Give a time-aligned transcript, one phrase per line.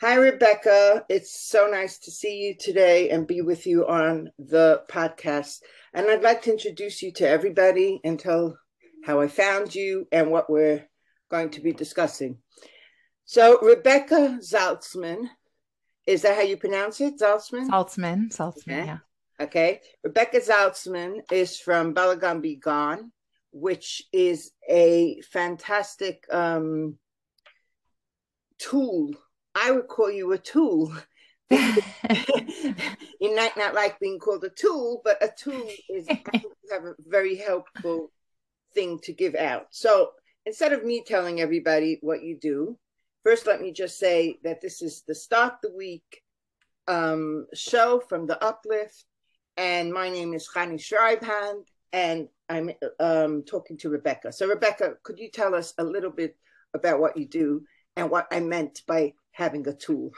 [0.00, 1.06] Hi, Rebekah.
[1.08, 5.58] It's so nice to see you today and be with you on the podcast.
[5.92, 8.56] And I'd like to introduce you to everybody and tell
[9.04, 10.86] how I found you and what we're
[11.32, 12.38] going to be discussing.
[13.24, 15.24] So, Rebekah Zaltzman,
[16.06, 17.18] is that how you pronounce it?
[17.18, 17.68] Zaltzman?
[17.68, 18.86] Zaltzman, Zaltzman, Okay.
[18.86, 18.98] yeah.
[19.40, 19.80] Okay.
[20.04, 23.10] Rebekah Zaltzman is from Balagan Be Gone,
[23.50, 26.98] which is a fantastic um,
[28.60, 29.10] tool.
[29.60, 30.94] I would call you a tool.
[31.50, 36.70] you might not like being called a tool, but a tool is I think you
[36.72, 38.12] have a very helpful
[38.74, 39.66] thing to give out.
[39.70, 40.10] So
[40.46, 42.78] instead of me telling everybody what you do,
[43.24, 46.22] first let me just say that this is the Start the Week
[46.86, 49.04] um, show from the Uplift,
[49.56, 54.32] and my name is Chani Schreibhand, and I'm um, talking to Rebekah.
[54.32, 56.36] So Rebekah, could you tell us a little bit
[56.74, 57.62] about what you do
[57.96, 60.10] and what I meant by having a tool?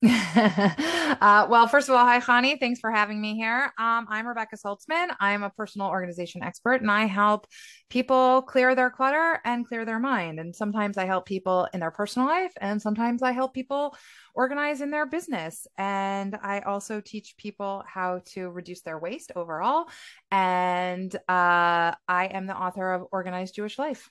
[0.06, 2.60] uh, well, first of all, hi, Chani.
[2.60, 3.72] Thanks for having me here.
[3.78, 5.08] Um, I'm Rebekah Saltzman.
[5.18, 7.48] I'm a personal organization expert and I help
[7.90, 10.38] people clear their clutter and clear their mind.
[10.38, 13.96] And sometimes I help people in their personal life, and sometimes I help people
[14.34, 15.66] organize in their business.
[15.76, 19.88] And I also teach people how to reduce their waste overall.
[20.30, 24.08] And uh, I am the author of Organized Jewish Life.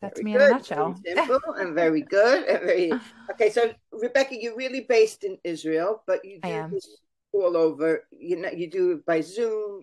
[0.00, 0.94] That's Very me in a nutshell.
[1.04, 2.44] Very simple and very good.
[2.44, 2.92] And very
[3.32, 3.50] okay.
[3.50, 6.88] So Rebekah, you're really based in Israel, but you do this
[7.32, 8.06] all over.
[8.10, 9.82] You know, you do it by Zoom,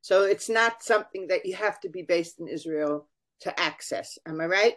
[0.00, 3.08] so it's not something that you have to be based in Israel
[3.40, 4.18] to access.
[4.26, 4.74] Am I right?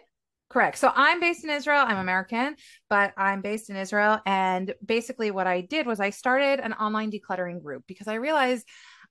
[0.48, 0.78] Correct.
[0.78, 1.84] So I'm based in Israel.
[1.86, 2.56] I'm American,
[2.88, 4.20] but I'm based in Israel.
[4.24, 8.66] And basically, what I did was I started an online decluttering group because I realized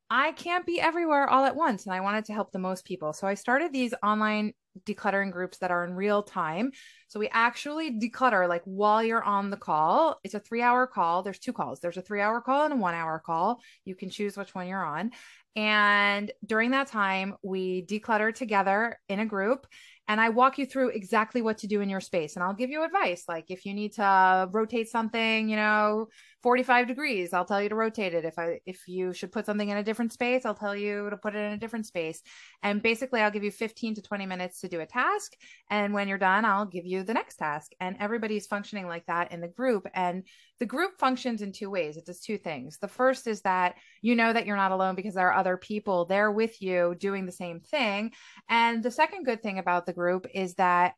[0.09, 1.85] I can't be everywhere all at once.
[1.85, 3.13] And I wanted to help the most people.
[3.13, 4.53] So I started these online
[4.85, 6.71] decluttering groups that are in real time.
[7.07, 10.19] So we actually declutter like while you're on the call.
[10.23, 11.23] It's a three hour call.
[11.23, 13.61] There's two calls there's a three hour call and a one hour call.
[13.85, 15.11] You can choose which one you're on.
[15.55, 19.65] And during that time, we declutter together in a group
[20.07, 22.35] and I walk you through exactly what to do in your space.
[22.35, 23.25] And I'll give you advice.
[23.27, 26.07] Like if you need to rotate something, you know,
[26.43, 28.23] 45 degrees, I'll tell you to rotate it.
[28.23, 31.17] If I if you should put something in a different space, I'll tell you to
[31.17, 32.21] put it in a different space.
[32.63, 35.33] And basically I'll give you 15 to 20 minutes to do a task.
[35.69, 37.71] And when you're done, I'll give you the next task.
[37.81, 39.87] And everybody's functioning like that in the group.
[39.93, 40.23] And
[40.59, 41.97] the group functions in two ways.
[41.97, 42.77] It does two things.
[42.77, 46.05] The first is that you know that you're not alone because there are other people
[46.05, 48.11] there with you doing the same thing.
[48.49, 50.93] And the second good thing about the group is that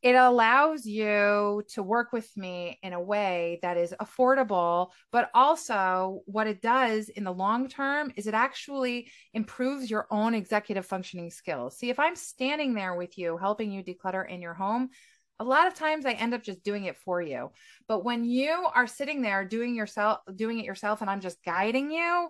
[0.00, 6.20] it allows you to work with me in a way that is affordable, but also
[6.26, 11.30] what it does in the long term is it actually improves your own executive functioning
[11.30, 11.78] skills.
[11.78, 14.90] See, if I'm standing there with you, helping you declutter in your home,
[15.40, 17.50] a lot of times I end up just doing it for you.
[17.86, 21.90] But when you are sitting there doing yourself doing it yourself and I'm just guiding
[21.90, 22.28] you,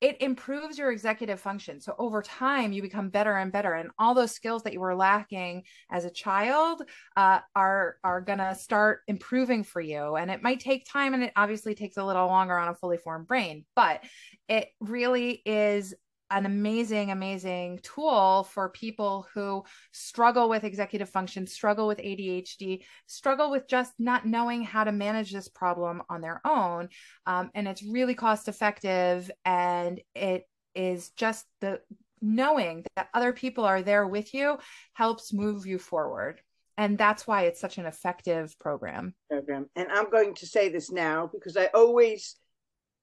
[0.00, 1.80] it improves your executive function.
[1.80, 4.94] So over time, you become better and better, and all those skills that you were
[4.94, 6.82] lacking as a child
[7.16, 10.16] uh, are are gonna start improving for you.
[10.16, 12.98] And it might take time, and it obviously takes a little longer on a fully
[12.98, 14.04] formed brain, but
[14.48, 15.94] it really is
[16.30, 23.50] an amazing, amazing tool for people who struggle with executive function, struggle with ADHD, struggle
[23.50, 26.88] with just not knowing how to manage this problem on their own.
[27.26, 30.44] Um, and it's really cost effective and it
[30.74, 31.80] is just the
[32.20, 34.58] knowing that other people are there with you
[34.94, 36.40] helps move you forward.
[36.78, 39.14] And that's why it's such an effective program.
[39.30, 39.66] Program.
[39.76, 42.36] And I'm going to say this now because I always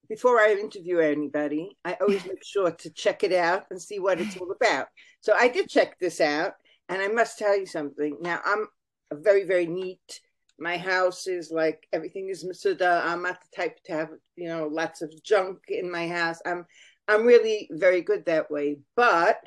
[0.10, 4.20] before I interview anybody, I always make sure to check it out and see what
[4.20, 4.88] it's all about.
[5.22, 6.54] So I did check this out,
[6.90, 8.18] and I must tell you something.
[8.22, 8.68] Now I'm
[9.14, 10.22] very, very neat.
[10.60, 13.06] My house is like everything is masuda.
[13.06, 16.40] I'm not the type to have you know lots of junk in my house.
[16.46, 16.66] I'm
[17.08, 18.78] I'm really very good that way.
[18.96, 19.40] But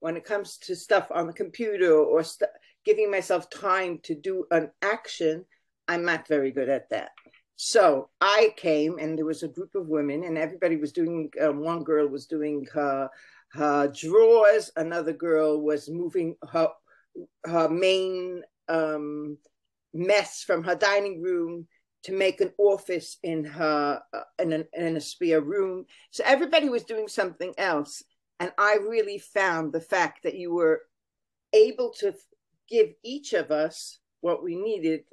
[0.00, 2.50] when it comes to stuff on the computer or st-
[2.84, 5.44] giving myself time to do an action,
[5.88, 7.10] I'm not very good at that.
[7.56, 11.30] So I came, and there was a group of women, and everybody was doing.
[11.40, 13.08] Um, one girl was doing her
[13.52, 14.70] her drawers.
[14.76, 16.68] Another girl was moving her
[17.46, 19.38] her main um,
[19.92, 21.68] mess from her dining room
[22.02, 25.86] to make an office in her uh, in, an, in a spare room.
[26.10, 28.02] So everybody was doing something else,
[28.40, 30.82] and I really found the fact that you were
[31.52, 32.14] able to
[32.68, 35.04] give each of us what we needed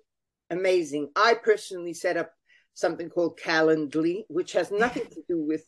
[0.51, 1.09] amazing.
[1.15, 2.31] I personally set up
[2.73, 5.65] something called Calendly, which has nothing to do with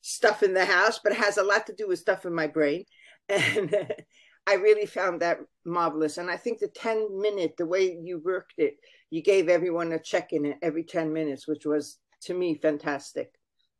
[0.00, 2.84] stuff in the house, but has a lot to do with stuff in my brain.
[3.28, 3.74] And
[4.46, 6.18] I really found that marvelous.
[6.18, 8.76] And I think the 10 minute, the way you worked it,
[9.10, 13.32] you gave everyone a check in every 10 minutes, which was to me fantastic.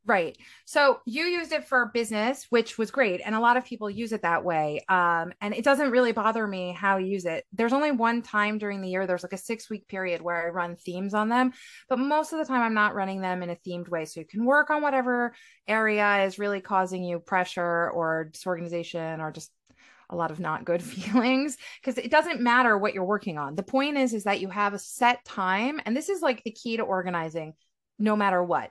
[0.07, 0.37] Right.
[0.63, 3.19] So you used it for business, which was great.
[3.25, 4.79] And a lot of people use it that way.
[4.87, 7.43] Um, and it doesn't really bother me how you use it.
[7.51, 10.49] There's only one time during the year, there's like a six week period where I
[10.49, 11.51] run themes on them.
[11.89, 14.05] But most of the time, I'm not running them in a themed way.
[14.05, 15.33] So you can work on whatever
[15.67, 19.51] area is really causing you pressure or disorganization or just
[20.09, 23.55] a lot of not good feelings because it doesn't matter what you're working on.
[23.55, 26.51] The point is is that you have a set time and this is like the
[26.51, 27.55] key to organizing
[27.99, 28.69] no matter what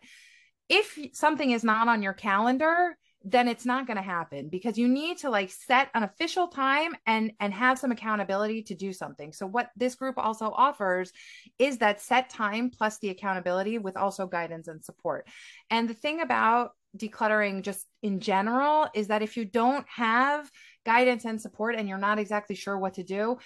[0.68, 2.96] if something is not on your calendar
[3.28, 6.94] then it's not going to happen because you need to like set an official time
[7.06, 9.32] and and have some accountability to do something.
[9.32, 11.10] So what this group also offers
[11.58, 15.26] is that set time plus the accountability with also guidance and support.
[15.70, 20.48] And the thing about decluttering just in general is that if you don't have
[20.84, 23.38] guidance and support and you're not exactly sure what to do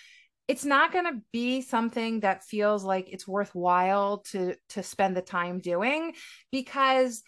[0.49, 5.23] it's not going to be something that feels like it's worthwhile to to spend the
[5.23, 6.13] time doing
[6.51, 7.23] because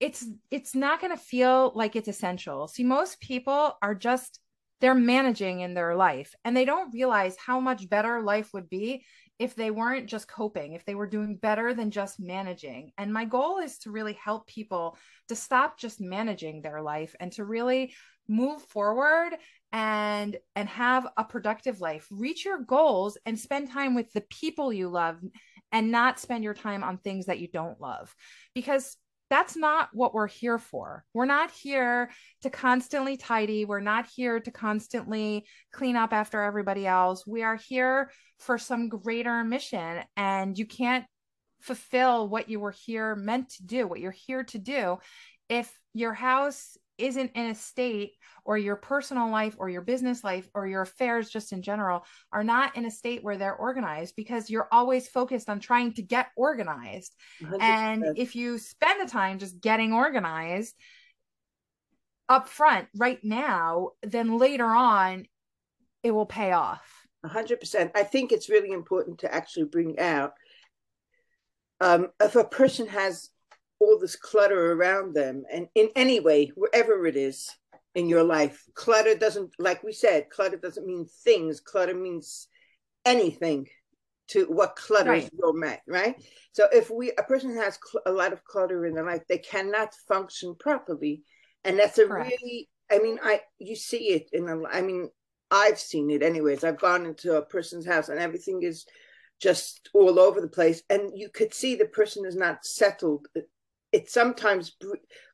[0.00, 2.66] it's it's not going to feel like it's essential.
[2.66, 4.40] See most people are just
[4.80, 9.04] they're managing in their life and they don't realize how much better life would be
[9.38, 12.92] if they weren't just coping if they were doing better than just managing.
[12.98, 14.98] And my goal is to really help people
[15.28, 17.94] to stop just managing their life and to really
[18.28, 19.32] move forward
[19.72, 24.72] and and have a productive life reach your goals and spend time with the people
[24.72, 25.20] you love
[25.72, 28.14] and not spend your time on things that you don't love
[28.54, 28.96] because
[29.30, 31.04] that's not what we're here for.
[31.14, 32.10] We're not here
[32.42, 33.64] to constantly tidy.
[33.64, 37.24] We're not here to constantly clean up after everybody else.
[37.24, 40.02] We are here for some greater mission.
[40.16, 41.04] And you can't
[41.60, 44.98] fulfill what you were here meant to do, what you're here to do,
[45.48, 48.12] if your house isn't in a state
[48.44, 52.44] or your personal life or your business life or your affairs just in general are
[52.44, 56.28] not in a state where they're organized because you're always focused on trying to get
[56.36, 57.14] organized.
[57.42, 57.60] 100%.
[57.60, 60.74] and if you spend the time just getting organized
[62.28, 65.26] up front right now then later on
[66.02, 67.06] it will pay off.
[67.26, 70.32] 100% i think it's really important to actually bring out
[71.80, 73.30] um, if a person has
[73.80, 77.56] all this clutter around them and in any way wherever it is
[77.94, 82.46] in your life clutter doesn't like we said clutter doesn't mean things clutter means
[83.04, 83.66] anything
[84.28, 85.30] to what clutter right.
[85.36, 86.22] your met right
[86.52, 89.38] so if we a person has cl- a lot of clutter in their life they
[89.38, 91.22] cannot function properly
[91.64, 92.30] and that's a Correct.
[92.30, 95.08] really i mean i you see it in a i mean
[95.50, 98.86] i've seen it anyways i've gone into a person's house and everything is
[99.40, 103.26] just all over the place and you could see the person is not settled
[103.92, 104.76] it sometimes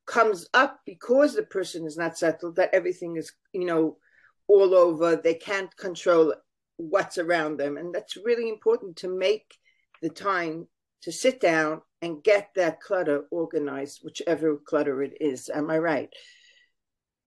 [0.06, 3.96] comes up because the person is not settled that everything is you know
[4.48, 5.16] all over.
[5.16, 6.34] They can't control
[6.76, 7.76] what's around them.
[7.76, 9.56] And that's really important to make
[10.02, 10.68] the time
[11.02, 15.50] to sit down and get that clutter organized whichever clutter it is.
[15.52, 16.10] Am i right?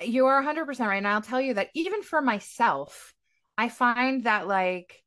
[0.01, 0.97] You are 100% right.
[0.97, 3.13] And i'll tell you that even for myself
[3.57, 5.03] i find that like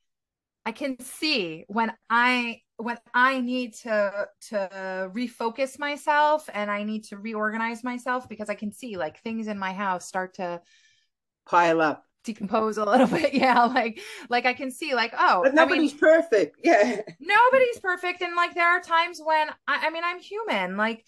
[0.66, 7.04] i can see when i when I need to to refocus myself and I need
[7.04, 10.60] to reorganize myself because I can see like things in my house start to
[11.46, 12.04] pile up.
[12.24, 13.34] decompose a little bit.
[13.34, 16.56] Yeah like like i can see like oh but nobody's I mean, perfect.
[16.64, 17.00] Yeah.
[17.20, 18.22] Nobody's perfect.
[18.22, 20.76] And like there are times when I, I mean i'm human.
[20.76, 21.04] Like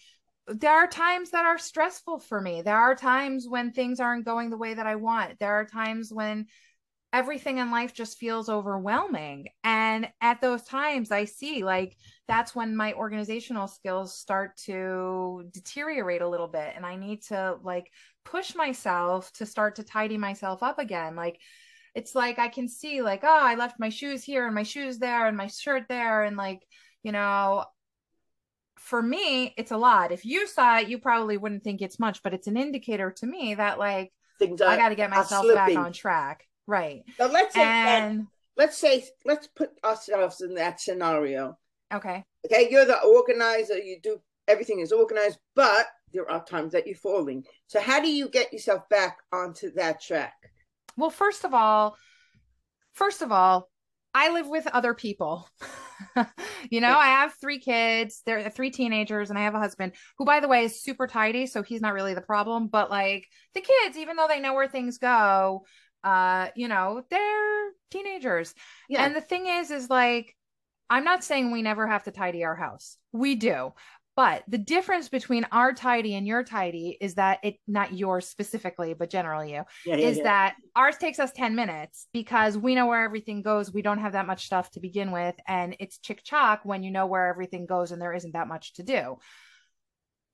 [0.47, 2.61] there are times that are stressful for me.
[2.61, 5.39] There are times when things aren't going the way that i want.
[5.39, 6.47] There are times when
[7.15, 9.47] everything in life just feels overwhelming.
[9.63, 11.95] And at those times, I see like
[12.27, 16.73] that's when my organizational skills start to deteriorate a little bit.
[16.75, 17.89] And I need to like
[18.25, 21.15] push myself to start to tidy myself up again.
[21.15, 21.39] Like,
[21.93, 24.99] it's like I can see, like, oh, I left my shoes here and my shoes
[24.99, 26.23] there and my shirt there.
[26.23, 26.63] And like,
[27.01, 27.63] you know,
[28.77, 30.11] for me, it's a lot.
[30.11, 33.25] If you saw it, you probably wouldn't think it's much, but it's an indicator to
[33.25, 36.45] me that like I got to get myself back on track.
[36.67, 37.03] Right.
[37.17, 38.19] So let's say and...
[38.21, 38.25] that,
[38.57, 41.57] let's say let's put ourselves in that scenario.
[41.93, 42.23] Okay.
[42.45, 46.95] Okay, you're the organizer, you do everything is organized, but there are times that you're
[46.95, 47.43] falling.
[47.67, 50.33] So how do you get yourself back onto that track?
[50.97, 51.97] Well, first of all,
[52.93, 53.69] first of all,
[54.13, 55.47] I live with other people.
[56.69, 60.25] you know, I have three kids, they're three teenagers, and I have a husband who,
[60.25, 61.47] by the way, is super tidy.
[61.47, 62.67] So he's not really the problem.
[62.67, 65.65] But like the kids, even though they know where things go,
[66.05, 68.53] uh you know they're teenagers
[68.89, 69.03] yeah.
[69.03, 70.35] and the thing is is like
[70.89, 73.73] i'm not saying we never have to tidy our house we do
[74.15, 78.93] But the difference between our tidy and your tidy is that it not yours specifically,
[78.93, 80.23] but generally you Yeah, yeah, is yeah.
[80.23, 83.73] that ours takes us 10 minutes because we know where everything goes.
[83.73, 85.35] We don't have that much stuff to begin with.
[85.47, 88.75] And it's chick chock when you know where everything goes and there isn't that much
[88.75, 89.17] to do.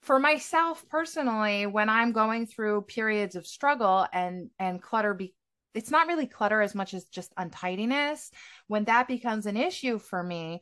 [0.04, 5.34] For myself personally, when I'm going through periods of struggle and and clutter be
[5.74, 8.32] it's not really clutter as much as just untidiness.
[8.68, 10.62] When that becomes an issue for me,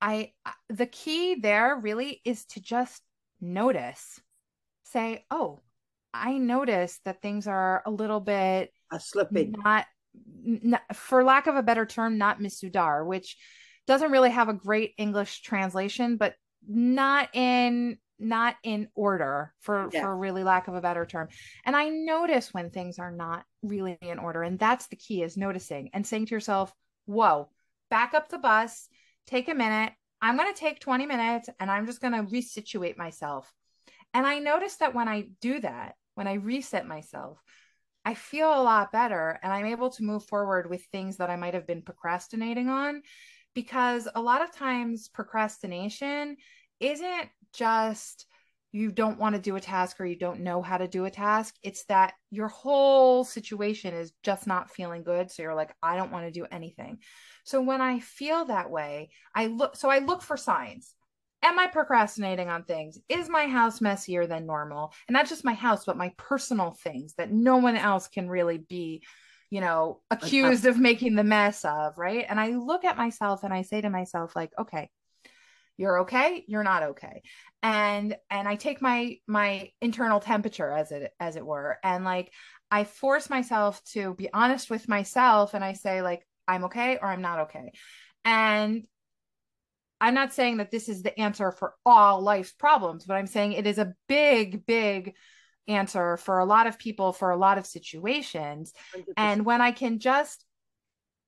[0.00, 0.32] I
[0.68, 3.02] the key there really is to just
[3.40, 4.20] notice.
[4.84, 5.60] Say, "Oh,
[6.14, 9.54] I notice that things are a little bit a slipping.
[9.64, 9.86] not,
[10.46, 13.36] n- for lack of a better term, not misudar, which
[13.86, 16.34] doesn't really have a great English translation, but
[16.66, 20.00] not in not in order for Yeah.
[20.00, 21.28] for really lack of a better term.
[21.64, 25.36] And I notice when things are not really in order, and that's the key is
[25.36, 26.72] noticing and saying to yourself,
[27.06, 27.50] "Whoa,
[27.90, 28.88] back up the bus,
[29.26, 29.92] take a minute.
[30.20, 33.52] I'm going to take 20 minutes and I'm just going to resituate myself."
[34.14, 37.42] And I notice that when I do that, when I reset myself,
[38.04, 41.36] I feel a lot better and I'm able to move forward with things that I
[41.36, 43.02] might have been procrastinating on
[43.54, 46.36] because a lot of times procrastination
[46.80, 48.26] isn't just
[48.70, 51.10] you don't want to do a task or you don't know how to do a
[51.10, 51.54] task.
[51.62, 55.30] It's that your whole situation is just not feeling good.
[55.30, 56.98] So you're like, I don't want to do anything.
[57.44, 60.94] So when I feel that way, I look, so I look for signs.
[61.42, 62.98] Am I procrastinating on things?
[63.08, 64.92] Is my house messier than normal?
[65.06, 68.58] And not just my house, but my personal things that no one else can really
[68.58, 69.02] be,
[69.48, 72.26] you know, uh accused of making the mess of, right?
[72.28, 74.90] And I look at myself and I say to myself, like, okay,
[75.78, 77.22] you're okay, you're not okay.
[77.62, 81.78] And and I take my my internal temperature as it as it were.
[81.82, 82.32] And like
[82.70, 87.08] I force myself to be honest with myself and I say, like, I'm okay or
[87.08, 87.72] I'm not okay.
[88.24, 88.84] And
[90.00, 93.52] I'm not saying that this is the answer for all life's problems, but I'm saying
[93.52, 95.14] it is a big, big
[95.66, 98.72] answer for a lot of people for a lot of situations.
[98.94, 99.02] 100%.
[99.16, 100.44] And when I can just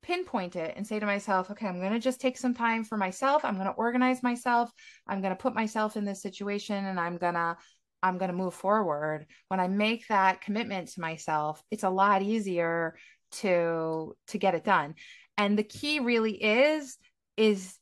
[0.02, 2.96] pinpoint it and say to myself, okay, I'm going to just take some time for
[2.96, 3.44] myself.
[3.44, 4.70] I'm going to organize myself.
[5.06, 7.56] I'm going to put myself in this situation and I'm going to
[8.02, 9.26] I'm going to move forward.
[9.48, 12.96] When I make that commitment to myself, it's a lot easier
[13.32, 14.94] to to get it done.
[15.36, 16.96] And the key really is
[17.36, 17.76] is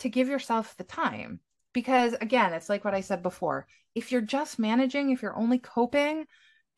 [0.00, 1.40] to give yourself the time
[1.72, 5.58] because again it's like what i said before if you're just managing if you're only
[5.58, 6.24] coping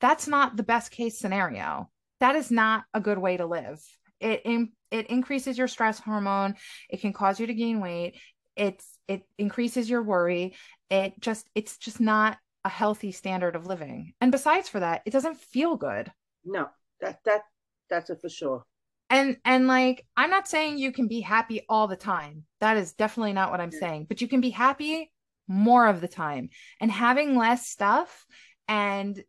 [0.01, 1.89] that's not the best case scenario
[2.21, 3.81] that is not a good way to live
[4.21, 6.55] it in, it increases your stress hormone
[6.91, 8.19] it can cause you to gain weight
[8.57, 10.55] it's it increases your worry
[10.91, 14.13] it just it's just not a healthy standard of living.
[14.21, 16.11] And besides for that it doesn't feel good.
[16.45, 16.69] No,
[17.01, 17.43] that that
[17.89, 18.65] that's a for sure.
[19.11, 22.45] and and like i'm not saying you can be happy all the time.
[22.61, 23.79] That is definitely not what i'm Yeah.
[23.81, 24.07] saying.
[24.09, 25.13] But you can be happy
[25.49, 26.49] more of the time.
[26.81, 28.27] And having less stuff
[28.67, 29.23] and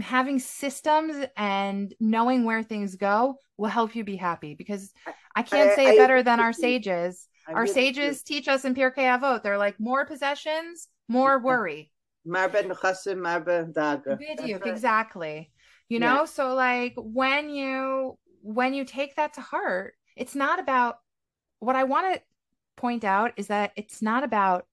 [0.00, 4.92] having systems and knowing where things go will help you be happy because
[5.36, 8.64] i can't I- say it I better than our sages I our sages teach us
[8.64, 11.84] in Pirkei Avot they're like more possessions more worry
[12.24, 12.30] do.
[12.30, 14.18] Marbe nechasim, marbe daga.
[14.18, 14.72] Video, That's right.
[14.72, 15.50] exactly.
[15.88, 16.16] You Yeah.
[16.16, 20.98] know, so like when you when you take that to heart, it's not about
[21.60, 22.22] what I want to
[22.76, 24.66] point out is that it's not about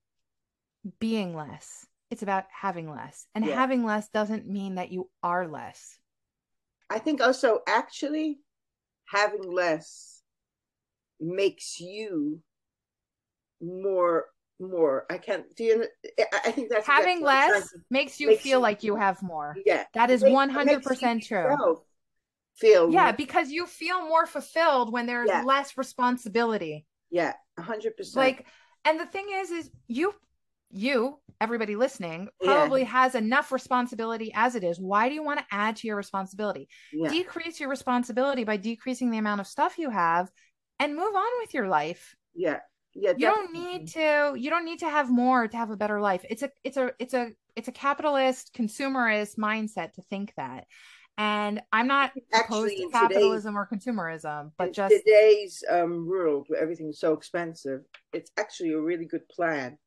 [1.00, 1.86] being less.
[2.10, 3.26] It's about having less.
[3.34, 3.54] And Yeah.
[3.54, 5.98] having less doesn't mean that you are less.
[6.88, 8.38] I think also actually
[9.06, 10.22] having less
[11.20, 12.42] makes you
[13.60, 14.26] more
[14.58, 15.04] more.
[15.10, 15.54] I can't.
[15.54, 15.86] Do you?
[16.32, 18.62] I- think that's having that's what I'm trying less to- makes you makes feel you-
[18.62, 19.54] like you have more.
[19.66, 21.82] Yeah, That is Make- 100% true.
[22.54, 25.42] Feel Yeah, because you feel more fulfilled when there's Yeah.
[25.42, 26.86] less responsibility.
[27.10, 28.16] yeah, hundred percent.
[28.16, 28.46] like
[28.84, 30.14] and the thing is is you
[30.70, 32.54] you everybody listening Yeah.
[32.54, 34.80] probably has enough responsibility as it is.
[34.80, 36.68] Why do you want to add to your responsibility?
[36.92, 40.30] Yeah, decrease your responsibility by decreasing the amount of stuff you have
[40.78, 42.14] and move on with your life.
[42.34, 42.60] Yeah,
[42.94, 43.12] yeah.
[43.16, 46.24] you don't need to you don't need to have more to have a better life.
[46.28, 50.66] It's a it's a it's a it's a capitalist consumerist mindset to think that.
[51.18, 56.60] And i'm not opposed to capitalism or consumerism but in just today's um, world where
[56.60, 57.80] everything's so expensive,
[58.12, 59.78] it's actually a really good plan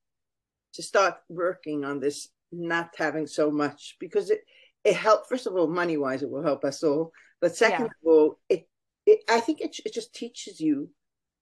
[0.74, 4.42] to start working on this not having so much because it
[4.84, 7.12] it help first of all money wise it will help us all
[7.42, 7.92] but second Yeah.
[7.92, 8.68] of all it,
[9.06, 10.90] it I think it, it just teaches you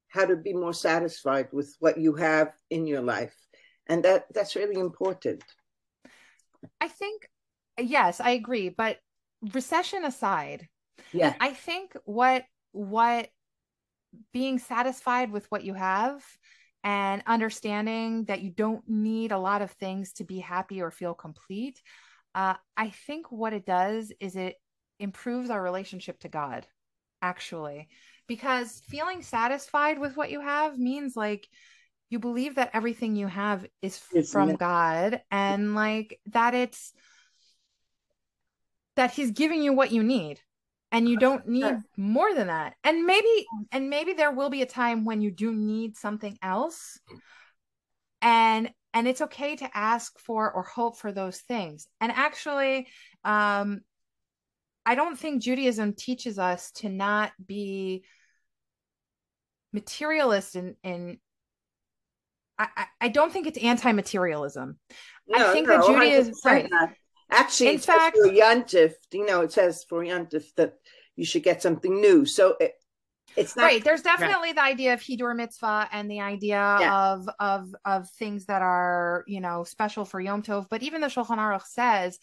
[0.09, 3.35] how to be more satisfied with what you have in your life
[3.87, 5.43] and that that's really important
[6.79, 7.27] I think,
[7.79, 8.69] yes, I agree.
[8.69, 8.97] But
[9.53, 10.67] recession aside,
[11.13, 13.29] yeah I think what what
[14.33, 16.23] being satisfied with what you have
[16.87, 21.13] and understanding that you don't need a lot of things to be happy or feel
[21.13, 21.81] complete,
[22.33, 24.55] uh, I think what it does is it
[24.97, 26.65] improves our relationship to God,
[27.21, 27.89] actually,
[28.25, 31.45] because feeling satisfied with what you have means like
[32.09, 36.93] you believe that everything you have is It's from God and like that it's
[38.95, 40.39] that he's giving you what you need
[40.91, 41.83] and you don't need Sure.
[41.97, 42.75] more than that.
[42.83, 46.99] And maybe and maybe there will be a time when you do need something else.
[48.21, 51.87] And and it's okay to ask for or hope for those things.
[52.01, 52.87] And actually
[53.23, 53.81] um
[54.85, 58.03] I don't think Judaism teaches us to not be
[59.73, 61.19] materialist in in
[62.59, 64.79] I, I- don't think it's anti-materialism.
[65.31, 66.89] I think that Judaism- 100% right.
[67.29, 70.75] Actually, In fact- for Yantif, you know, it says for Yantif that
[71.15, 72.25] you should get something new.
[72.25, 72.73] So it,
[73.35, 77.11] it's not right there's definitely the idea of hidur mitzvah and the idea Yeah.
[77.13, 81.07] of of of things that are you know special for yom tov but even the
[81.07, 82.17] shulchan aruch says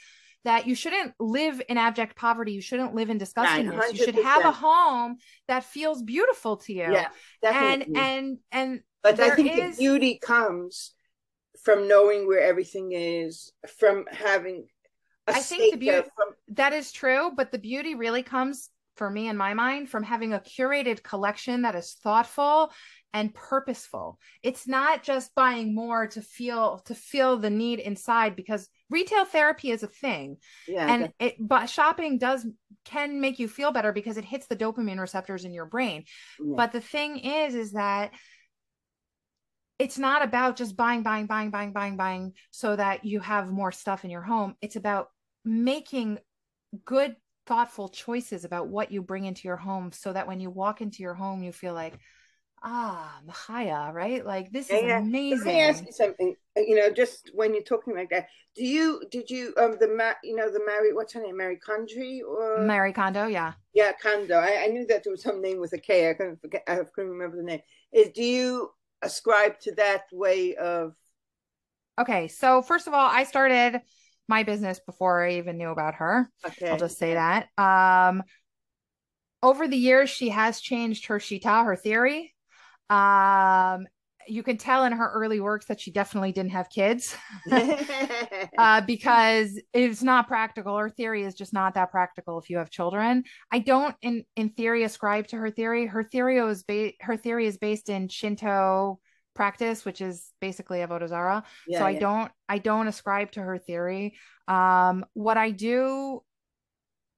[0.44, 4.44] that you shouldn't live in abject poverty you shouldn't live in disgustingness you should have
[4.46, 7.08] a home that feels beautiful to you Yeah,
[7.44, 7.94] and definitely.
[8.00, 10.94] and and but I think is- the beauty comes
[11.62, 14.66] from knowing where everything is, from having
[15.26, 19.28] I think the beauty- from that is true but the beauty really comes for me
[19.28, 22.72] in my mind from having a curated collection that is thoughtful
[23.12, 24.18] and purposeful.
[24.42, 29.70] It's not just buying more to feel to feel the need inside because retail therapy
[29.70, 30.36] is a thing.
[30.66, 32.46] Yeah, and it but shopping does
[32.84, 36.04] can make you feel better because it hits the dopamine receptors in your brain.
[36.40, 36.54] Yeah.
[36.56, 38.12] but the thing is is that
[39.78, 43.72] it's not about just buying buying buying buying buying buying so that you have more
[43.72, 44.54] stuff in your home.
[44.60, 45.08] It's about
[45.44, 46.18] making
[46.84, 50.80] good thoughtful choices about what you bring into your home so that when you walk
[50.80, 51.94] into your home you feel like
[52.62, 54.98] ah Machaya, right like this Yeah, is yeah.
[54.98, 56.36] amazing Let me ask you something.
[56.56, 59.88] Uh, You know, just when you're talking like that, do you did you um the
[59.88, 63.92] ma you know the Mary what's her name Mary Condry or Mary Kondo yeah yeah
[64.00, 64.38] Kondo?
[64.38, 66.10] I, I knew that there was some name with a K.
[66.10, 66.62] I couldn't forget.
[66.66, 67.60] I couldn't remember the name.
[67.92, 68.70] Is do you
[69.02, 70.94] ascribe to that way of
[72.00, 73.80] okay so first of all I started
[74.28, 76.70] my business before I even knew about her okay?
[76.70, 77.48] I'll just say that.
[77.58, 78.22] Um,
[79.42, 82.34] over the years, she has changed her shita, her theory.
[82.88, 83.86] Um,
[84.26, 87.14] you can tell in her early works that she definitely didn't have kids
[88.58, 90.76] uh, because it's not practical.
[90.78, 93.24] Her theory is just not that practical if you have children.
[93.50, 95.86] I don't, in in theory, ascribe to her theory.
[95.86, 98.98] Her theory is ba- her theory is based in Shinto
[99.34, 102.00] practice, which is basically avodah zarah yeah, so i yeah.
[102.00, 104.16] don't i don't ascribe to her theory.
[104.48, 106.22] Um what i do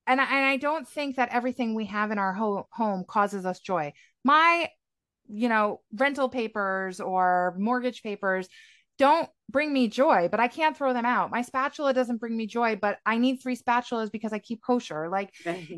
[0.06, 3.44] and I, and I don't think that everything we have in our ho- home causes
[3.44, 3.92] us joy.
[4.24, 4.68] My
[5.28, 8.48] you know rental papers or mortgage papers
[8.98, 12.46] don't bring me joy but i can't throw them out my spatula doesn't bring me
[12.46, 15.32] joy but i need three spatulas because i keep kosher like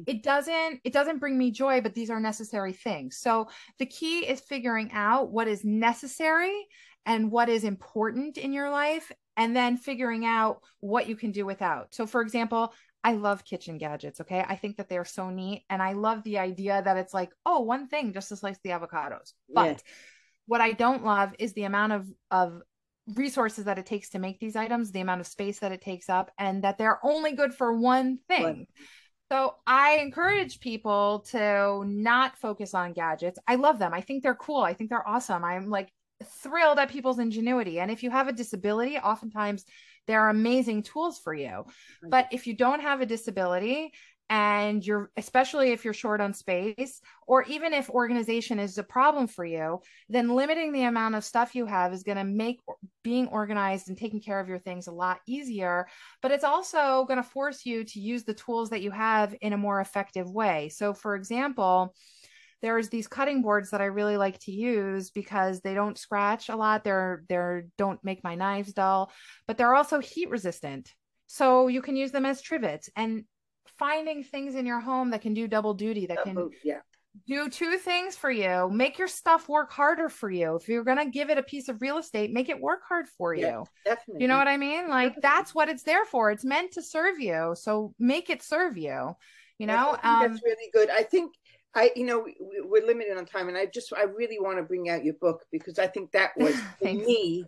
[0.07, 4.21] it doesn't it doesn't bring me joy but these are necessary things so the key
[4.21, 6.67] is figuring out what is necessary
[7.07, 11.45] and what is important in your life and then figuring out what you can do
[11.45, 12.73] without so for example
[13.05, 14.21] I love kitchen gadgets.
[14.21, 14.45] Okay.
[14.47, 15.65] I think that they're so neat.
[15.71, 18.71] And I love the idea that it's like, oh, one thing just to slice the
[18.71, 19.35] avocados.
[19.55, 19.77] But Yeah.
[20.47, 22.61] what I don't love is the amount of, of
[23.15, 26.09] resources that it takes to make these items, the amount of space that it takes
[26.09, 28.45] up, and that they're only good for one thing.
[28.45, 28.69] Right.
[29.31, 33.39] So I encourage people to not focus on gadgets.
[33.47, 33.93] I love them.
[33.93, 34.63] I think they're cool.
[34.63, 35.45] I think they're awesome.
[35.45, 35.91] I'm like
[36.43, 37.79] thrilled at people's ingenuity.
[37.79, 39.65] And if you have a disability, oftentimes
[40.07, 41.65] they're amazing tools for you.
[42.03, 43.93] But if you don't have a disability
[44.31, 49.27] and you're, especially if you're short on space, or even if organization is a problem
[49.27, 52.61] for you, then limiting the amount of stuff you have is going to make
[53.03, 55.87] being organized and taking care of your things a lot easier.
[56.21, 59.55] But it's also going to force you to use the tools that you have in
[59.55, 60.69] a more effective way.
[60.69, 61.95] So, for example,
[62.61, 66.57] there's these cutting boards that I really like to use because they don't scratch a
[66.57, 66.85] lot.
[66.85, 69.13] They're they're don't make my knives dull,
[69.47, 70.93] but they're also heat resistant.
[71.29, 73.25] So you can use them as trivets and
[73.77, 76.81] finding things in your home that can do double duty that can Double- yeah.
[77.27, 78.69] do two things for you.
[78.71, 80.55] Make your stuff work harder for you.
[80.57, 83.07] If you're going to give it a piece of real estate, make it work hard
[83.09, 83.59] for Yeah.
[83.61, 83.65] you.
[83.85, 84.23] Definitely.
[84.23, 84.89] You know what I mean?
[84.89, 85.21] Like Definitely.
[85.23, 86.31] that's what it's there for.
[86.31, 87.55] It's meant to serve you.
[87.57, 89.15] So make it serve you.
[89.59, 90.89] You know, um, that's really good.
[90.89, 91.35] I think
[91.75, 94.63] I, you know, we, we're limited on time, and I just, I really want to
[94.63, 97.45] bring out your book because I think that was for me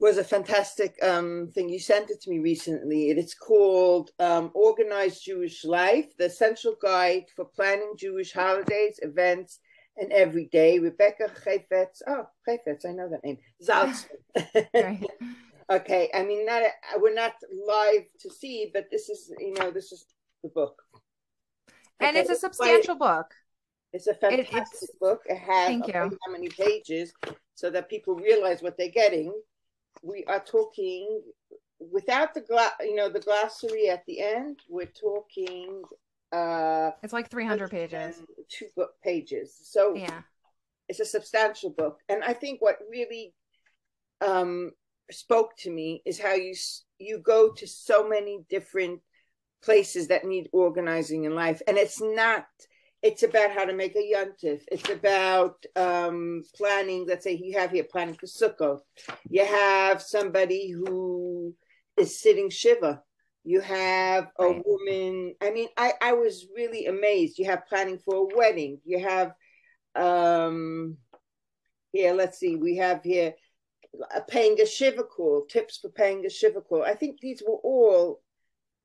[0.00, 1.68] was a fantastic um, thing.
[1.68, 7.26] You sent it to me recently, it's called um, "Organized Jewish Life: The Essential Guide
[7.36, 9.60] for Planning Jewish Holidays, Events,
[9.98, 10.78] and every day.
[10.78, 12.02] Rebekah Heifetz.
[12.06, 13.38] Oh, Heifetz, I know that name.
[13.62, 15.04] Zaltzman.
[15.70, 16.62] okay, I mean, not
[16.96, 17.34] we're not
[17.66, 20.06] live to see, but this is you know this is
[20.42, 20.82] the book,
[22.00, 23.26] and okay, it's a substantial book.
[23.92, 25.22] It's a fantastic it, book.
[25.26, 25.92] It has thank you.
[25.92, 27.12] how many pages,
[27.54, 29.34] so that people realize what they're getting.
[30.02, 31.22] We are talking
[31.92, 34.60] without the glass, you know, the glossary at the end.
[34.68, 35.82] We're talking
[36.32, 38.22] uh, it's like 300 pages.
[38.48, 39.56] Two book pages.
[39.62, 40.22] So yeah,
[40.88, 41.98] it's a substantial book.
[42.08, 43.34] And I think what really
[44.20, 44.72] um,
[45.10, 46.54] spoke to me is how you
[46.98, 49.00] you go to so many different
[49.62, 52.46] places that need organizing in life, and it's not.
[53.02, 54.62] It's about how to make a yontif.
[54.70, 57.06] It's about um, planning.
[57.08, 58.80] Let's say you have here planning for Sukkot.
[59.28, 61.54] You have somebody who
[61.96, 63.02] is sitting shiva
[63.44, 64.62] you have a right.
[64.64, 68.98] woman i mean i i was really amazed you have planning for a wedding you
[68.98, 69.32] have
[69.94, 70.96] um
[71.92, 73.34] here let's see we have here
[74.14, 77.56] a paying a shiva call tips for paying a shiva call i think these were
[77.64, 78.20] all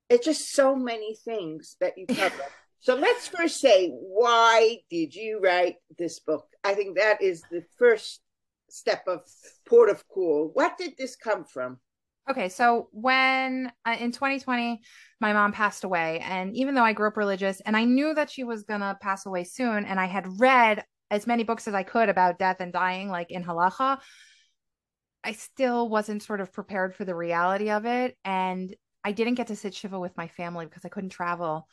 [0.09, 2.45] it's just so many things that you cover
[2.85, 6.45] so let's first say why did you write this book?
[6.63, 8.21] I think that is the first
[8.69, 9.21] step of
[9.67, 10.51] port of Cool.
[10.53, 11.79] what did this come from?
[12.29, 14.81] Okay, so when uh, in 2020
[15.19, 18.29] my mom passed away and even though I grew up religious and I knew that
[18.29, 21.81] she was to pass away soon and I had read as many books as I
[21.81, 23.97] could about death and dying like in halacha
[25.23, 29.47] I still wasn't sort of prepared for the reality of it and I didn't get
[29.47, 31.67] to sit shiva with my family because I couldn't travel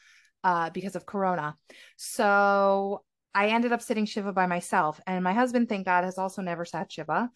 [0.45, 1.57] uh, because of corona.
[1.97, 3.03] So
[3.35, 5.01] I ended up sitting Shiva by myself.
[5.07, 7.31] And my husband, thank God, has also never sat Shiva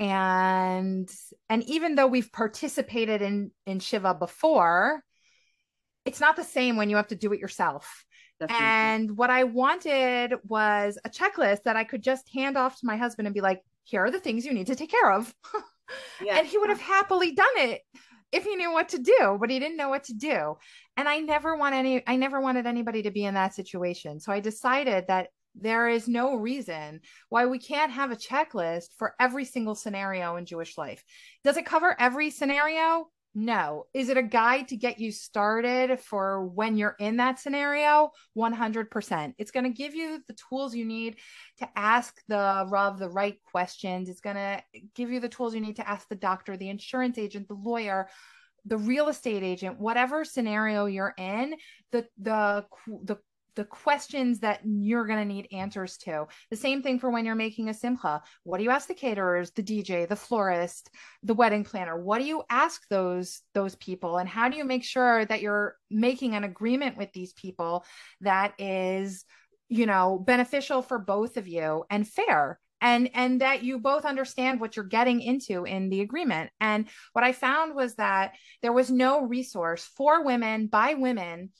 [0.00, 1.10] and
[1.50, 5.04] and even though we've participated in in shiva before
[6.06, 8.06] it's not the same when you have to do it yourself
[8.40, 8.66] Definitely.
[8.66, 12.96] and what i wanted was a checklist that i could just hand off to my
[12.96, 15.32] husband and be like here are the things you need to take care of
[16.24, 16.38] yeah.
[16.38, 17.82] and he would have happily done it
[18.32, 20.56] if he knew what to do but he didn't know what to do
[21.00, 24.30] and i never want any i never wanted anybody to be in that situation so
[24.30, 29.44] i decided that there is no reason why we can't have a checklist for every
[29.44, 31.02] single scenario in Jewish life.
[31.42, 33.08] Does it cover every scenario?
[33.34, 33.86] No.
[33.94, 38.10] Is it a guide to get you started for when you're in that scenario?
[38.36, 39.34] 100%.
[39.38, 41.16] It's going to give you the tools you need
[41.58, 44.08] to ask the Rav the right questions.
[44.08, 44.62] It's going to
[44.94, 48.08] give you the tools you need to ask the doctor, the insurance agent, the lawyer,
[48.64, 51.54] the real estate agent, whatever scenario you're in,
[51.92, 52.64] the the
[53.04, 53.18] the
[53.56, 56.26] the questions that you're going to need answers to.
[56.50, 58.22] The same thing for when you're making a simcha.
[58.44, 60.90] What do you ask the caterers, the DJ, the florist,
[61.22, 62.00] the wedding planner?
[62.00, 65.76] What do you ask those those people and how do you make sure that you're
[65.90, 67.84] making an agreement with these people
[68.20, 69.24] that is,
[69.68, 72.58] you know, beneficial for both of you and fair?
[72.80, 77.24] And and that you both understand what you're getting into in the agreement and what
[77.24, 81.50] i found was that there was no resource for women by women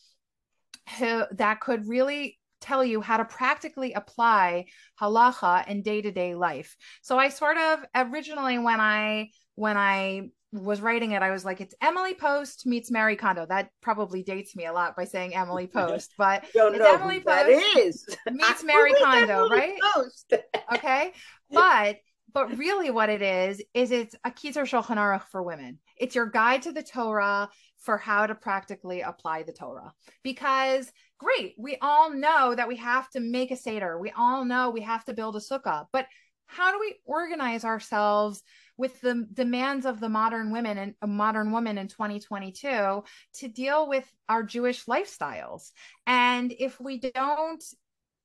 [0.98, 4.66] who that could really tell you how to practically apply
[5.00, 6.76] halacha in day-to-day life.
[7.02, 11.60] So I sort of originally when I when I was writing it, I was like,
[11.60, 13.46] it's Emily Post meets Mary Kondo.
[13.46, 18.06] That probably dates me a lot by saying Emily Post, but it's Emily Post is.
[18.30, 19.78] meets Marie Kondo, right?
[19.94, 20.34] Post.
[20.74, 21.12] okay.
[21.50, 21.96] But
[22.32, 25.78] but really what it is is it's a Kitzur Shulchan Aruch for women.
[25.96, 29.92] It's your guide to the Torah for how to practically apply the Torah.
[30.22, 33.98] Because great, we all know that we have to make a Seder.
[33.98, 35.86] We all know we have to build a sukkah.
[35.92, 36.06] But
[36.46, 38.42] how do we organize ourselves
[38.80, 43.86] with the demands of the modern women and a modern woman in 2022 to deal
[43.86, 45.70] with our Jewish lifestyles?
[46.06, 47.62] And if we don't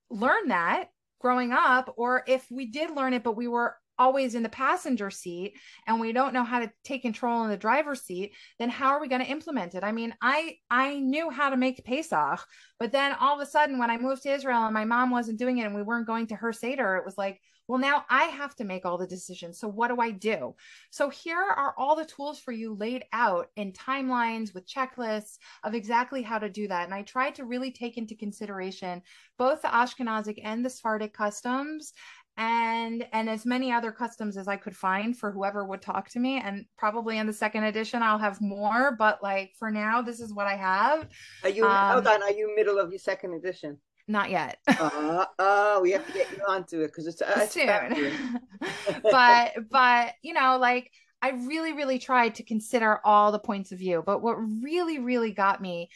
[0.09, 0.85] learn that
[1.19, 5.09] growing up, or if we did learn it, but we were always in the passenger
[5.09, 5.53] seat
[5.87, 8.99] and we don't know how to take control in the driver's seat then how are
[8.99, 12.45] we going to implement it i mean i i knew how to make pesach
[12.77, 15.39] but then all of a sudden when i moved to israel and my mom wasn't
[15.39, 18.25] doing it and we weren't going to her seder it was like well now i
[18.25, 20.53] have to make all the decisions so what do i do
[20.89, 25.73] so here are all the tools for you laid out in timelines with checklists of
[25.73, 29.01] exactly how to do that and i tried to really take into consideration
[29.37, 31.93] both the ashkenazic and the sephardic customs
[32.37, 36.19] and and as many other customs as I could find for whoever would talk to
[36.19, 36.41] me.
[36.43, 40.33] And probably in the second edition I'll have more, but like for now, this is
[40.33, 41.07] what I have.
[41.43, 42.21] Are you um, hold on?
[42.23, 43.77] Are you middle of your second edition?
[44.07, 44.59] Not yet.
[44.67, 48.39] uh, oh, we have to get you onto it because it's, uh, soon.
[49.03, 50.91] but but you know, like
[51.21, 54.03] I really really tried to consider all the points of view.
[54.05, 55.89] But what really really got me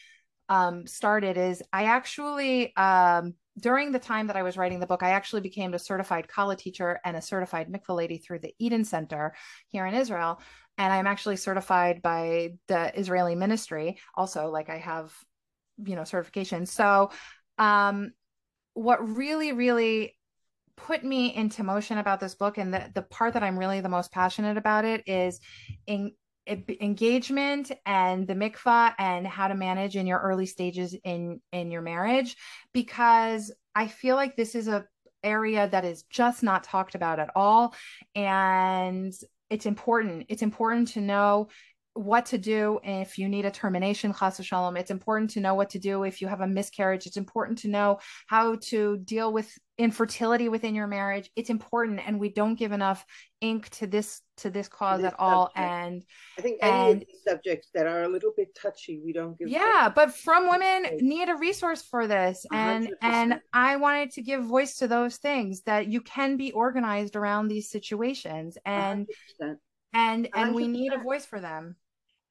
[0.47, 5.03] um, started is I actually um, during the time that I was writing the book,
[5.03, 8.85] I actually became a certified Kala teacher and a certified mikvah lady through the Eden
[8.85, 9.35] Center
[9.67, 10.41] here in Israel.
[10.77, 13.99] And I'm actually certified by the Israeli ministry.
[14.15, 15.13] Also, like I have,
[15.83, 16.65] you know, certification.
[16.65, 17.11] So,
[17.59, 18.11] um,
[18.73, 20.15] what really, really
[20.77, 23.89] put me into motion about this book and the, the part that I'm really the
[23.89, 25.39] most passionate about it is
[25.85, 26.13] in
[26.47, 31.83] engagement and the mikvah and how to manage in your early stages in in your
[31.83, 32.35] marriage
[32.73, 34.83] because i feel like this is a
[35.23, 37.73] area that is just not talked about at all.
[38.15, 39.13] And
[39.49, 41.49] it's important it's important to know
[41.93, 45.71] what to do if you need a termination chas shalom it's important to know what
[45.71, 47.05] to do if you have a miscarriage.
[47.05, 51.29] It's important to know how to deal with infertility within your marriage.
[51.35, 53.05] It's important and we don't give enough
[53.41, 55.47] ink to this to this cause this at all.
[55.47, 55.71] subject.
[55.71, 56.03] and
[56.37, 59.37] i think any and, of these subjects that are a little bit touchy we don't
[59.37, 62.45] give yeah but from women need a resource for this.
[62.51, 62.91] And 100%.
[63.01, 67.47] and i wanted to give voice to those things that you can be organized around
[67.47, 68.57] these situations.
[68.65, 69.07] And
[69.41, 69.55] 100%.
[69.93, 71.75] And and we need a voice for them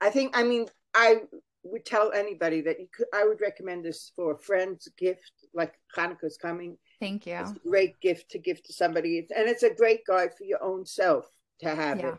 [0.01, 1.17] i think i mean i
[1.65, 5.75] would tell anybody that you could i would recommend this for a friend's gift like
[5.97, 7.35] hanukkah's coming Thank you.
[7.35, 10.63] It's a great gift to give to somebody, and it's a great guide for your
[10.63, 11.27] own self
[11.61, 12.09] to have yeah.
[12.09, 12.15] it.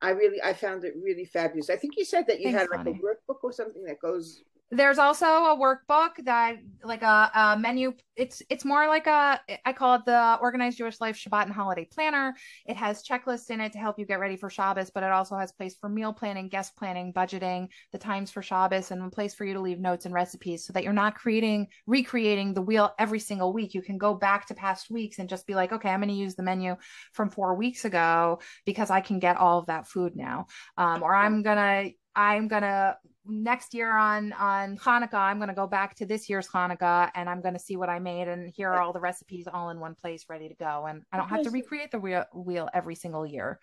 [0.00, 1.70] I really, I found it really fabulous.
[1.70, 4.42] I think you said that you Thanks, had like a workbook or something that goes
[4.74, 9.72] there's also a workbook that like a, a, menu it's it's more like a i
[9.72, 12.34] call it the organized jewish life shabbat and holiday planner.
[12.66, 15.36] It has checklists in it to help you get ready for shabbos but it also
[15.36, 19.34] has place for meal planning guest planning budgeting the times for shabbos and a place
[19.34, 22.94] for you to leave notes and recipes so that you're not creating recreating the wheel
[22.98, 23.74] every single week.
[23.74, 26.14] You can go back to past weeks and just be like okay i'm going to
[26.14, 26.76] use the menu
[27.12, 30.46] from four weeks ago because i can get all of that food now.
[30.78, 35.66] Um, or i'm going to I'm gonna next year on on Hanukkah, I'm gonna go
[35.66, 38.80] back to this year's Hanukkah and I'm gonna see what I made and here are
[38.80, 40.86] all the recipes all in one place ready to go.
[40.86, 43.58] And I don't have to recreate the wheel, wheel every single year.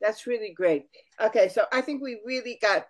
[0.00, 0.84] That's really great.
[1.20, 2.86] Okay, so I think we really got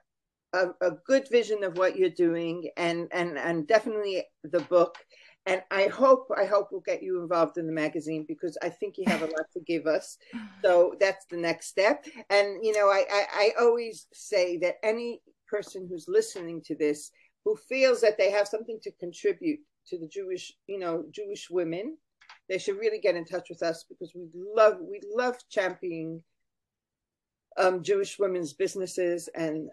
[0.52, 4.96] a, a good vision of what you're doing and and and definitely the book.
[5.48, 8.96] And I hope I hope we'll get you involved in the magazine because I think
[8.98, 10.18] you have a lot to give us.
[10.64, 12.04] So that's the next step.
[12.30, 17.10] And you know, I, I, I always say that any person who's listening to this
[17.44, 21.96] who feels that they have something to contribute to the Jewish, you know, Jewish women,
[22.48, 26.22] they should really get in touch with us because we love we love championing
[27.56, 29.70] um, Jewish women's businesses and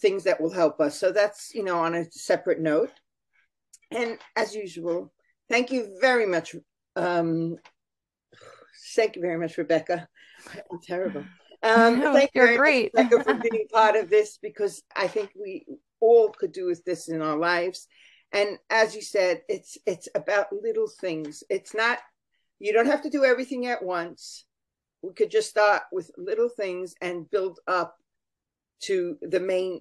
[0.00, 0.98] things that will help us.
[0.98, 2.90] So that's you know on a separate note.
[3.90, 5.12] And as usual,
[5.50, 6.56] thank you very much.
[6.96, 7.56] Um,
[8.94, 10.08] thank you very much, Rebekah.
[10.70, 11.24] I'm terrible.
[11.62, 12.94] Um, no, thank you're you great.
[12.94, 15.66] Much, for being part of this because I think we
[16.00, 17.86] all could do with this in our lives.
[18.32, 21.44] And as you said, it's it's about little things.
[21.50, 21.98] It's not
[22.58, 24.44] you don't have to do everything at once.
[25.02, 27.96] We could just start with little things and build up
[28.84, 29.80] to the main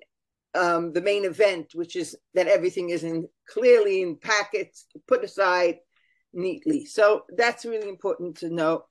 [0.54, 5.78] um, the main event, which is that everything is in clearly in packets, put aside
[6.34, 6.86] neatly.
[6.86, 8.86] So that's really important to know.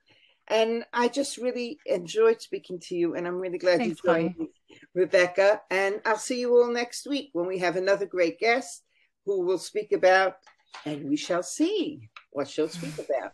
[0.51, 4.37] And I just really enjoyed speaking to you, and I'm really glad Thanks, you joined
[4.37, 4.49] me,
[4.95, 5.63] Rebekah.
[5.71, 8.83] And I'll see you all next week when we have another great guest
[9.25, 10.39] who will speak about,
[10.85, 13.33] and we shall see what she'll speak about.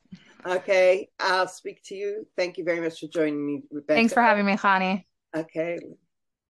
[0.58, 2.26] Okay, I'll speak to you.
[2.36, 3.94] Thank you very much for joining me, Rebekah.
[3.94, 5.06] Thanks for having me, Connie.
[5.34, 5.78] Okay.